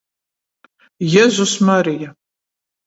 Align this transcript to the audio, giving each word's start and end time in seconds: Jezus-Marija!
Jezus-Marija! 1.13 2.11